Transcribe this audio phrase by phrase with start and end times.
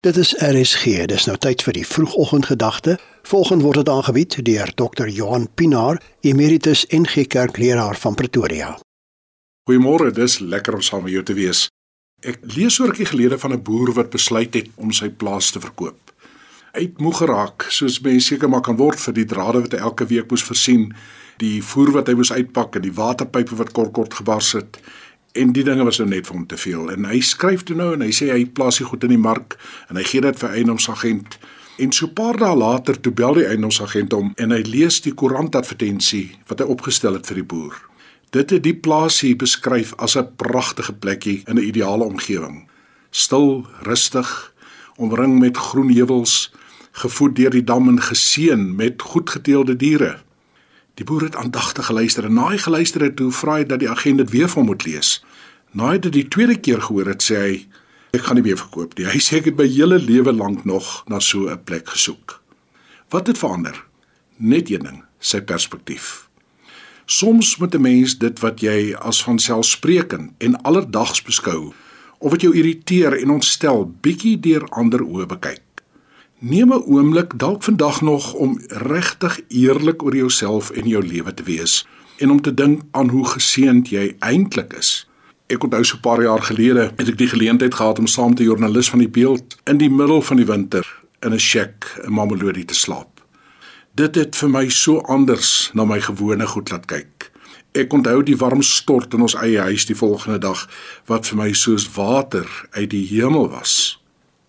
[0.00, 1.06] Dit is RSG.
[1.10, 2.92] Dis nou tyd vir die vroegoggendgedagte.
[3.26, 5.08] Volgende word dit aangebied deur Dr.
[5.10, 8.76] Johan Pinaar, Emeritus NG Kerkleraar van Pretoria.
[9.66, 11.64] Goeiemôre, dis lekker om saam met jou te wees.
[12.22, 15.50] Ek lees oor 'n rukkie gelede van 'n boer wat besluit het om sy plaas
[15.50, 16.14] te verkoop.
[16.74, 19.78] Hy het moeg geraak, soos mense seker maar kan word vir die drade wat hy
[19.78, 20.94] elke week moes versien,
[21.38, 24.78] die voer wat hy moes uitpak en die waterpype wat kort kort gebars het
[25.32, 27.92] en die dinge was nou net vir hom te veel en hy skryf toe nou
[27.94, 29.58] en hy sê hy plaas die goed in die mark
[29.88, 31.38] en hy gee dit vir eienaarsagent
[31.78, 35.14] en so 'n paar dae later toe bel die eienaarsagent hom en hy lees die
[35.14, 37.74] koerantadvertensie wat hy opgestel het vir die boer.
[38.30, 42.68] Dit het die plaasie beskryf as 'n pragtige plekkie in 'n ideale omgewing.
[43.10, 44.52] Stil, rustig,
[44.96, 46.52] omring met groen heuwels,
[46.92, 50.18] gevoed deur die dam en geseën met goedgeteelde diere.
[50.98, 53.90] Die boer het aandagtig geluister en na hy geluister het, toe vra hy dat die
[53.90, 55.10] agent dit weer vir hom moet lees.
[55.70, 57.52] Na hy dit die tweede keer gehoor het, sê hy:
[58.18, 61.04] "Ek gaan nie meer verkoop nie." Hy sê ek het my hele lewe lank nog
[61.06, 62.40] na so 'n plek gesoek.
[63.10, 63.84] Wat het verander?
[64.36, 66.28] Net een ding, sy perspektief.
[67.06, 71.72] Soms moet 'n mens dit wat jy as vanselfsprekend en alledaags beskou,
[72.18, 75.67] of wat jou irriteer en ontstel, bietjie deur ander oë bekyk.
[76.40, 81.42] Neem 'n oomblik dalk vandag nog om regtig eerlik oor jouself en jou lewe te
[81.42, 81.86] wees
[82.16, 85.08] en om te dink aan hoe geseënd jy eintlik is.
[85.46, 88.40] Ek onthou so 'n paar jaar gelede het ek die geleentheid gehad om saam met
[88.40, 92.12] 'n joernalis van die beeld in die middel van die winter in 'n shack in
[92.12, 93.24] Mamelodi te slaap.
[93.94, 97.30] Dit het vir my so anders na my gewone goed laat kyk.
[97.72, 100.68] Ek onthou die warm stort in ons eie huis die volgende dag
[101.06, 103.98] wat vir my soos water uit die hemel was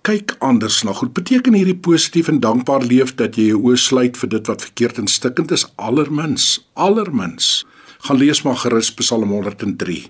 [0.01, 1.13] kyk anders na goed.
[1.13, 5.01] Beteken hierdie positief en dankbaar leef dat jy jou oë sluit vir dit wat verkeerd
[5.01, 7.65] en stikkend is allermins, allermins.
[8.07, 10.07] Gaan lees maar gerus Psalm 103.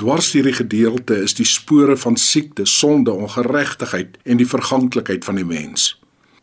[0.00, 5.44] Dwars hierdie gedeelte is die spore van siekte, sonde, ongeregtigheid en die verganklikheid van die
[5.44, 5.92] mens.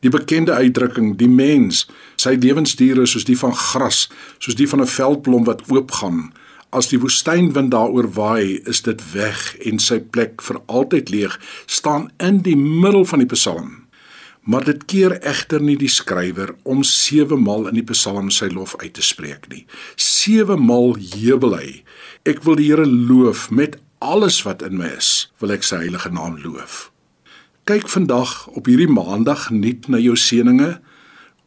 [0.05, 1.87] Die bekende uitdrukking die mens,
[2.21, 4.05] sy lewensdiere soos die van gras,
[4.37, 6.29] soos die van 'n veldblom wat oopgaan,
[6.75, 12.09] As die woestynwind daaroor waai, is dit weg en sy plek vir altyd leeg, staan
[12.19, 13.87] in die middel van die Psalm.
[14.47, 18.75] Maar dit keer egter nie die skrywer om 7 maal in die Psalm sy lof
[18.83, 19.65] uit te spreek nie.
[19.95, 21.71] 7 maal jubel hy.
[22.27, 26.11] Ek wil die Here loof met alles wat in my is, wil ek sy heilige
[26.15, 26.89] naam loof.
[27.67, 30.77] Kyk vandag op hierdie maandag nuut na jou seëninge,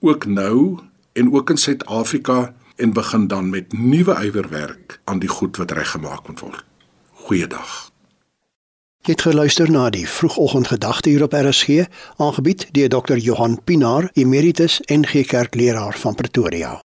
[0.04, 0.80] ook nou
[1.16, 6.28] en ook in Suid-Afrika en begin dan met nuwe ywerwerk aan die goed wat reggemaak
[6.28, 6.64] moet word.
[7.10, 7.90] Goeiedag.
[9.00, 11.84] Jy het geluister na die vroegoggendgedagte hier op RSG,
[12.16, 13.16] aangebied deur Dr.
[13.16, 16.80] Johan Pinaar, Emeritus NG Kerkleraar van Pretoria.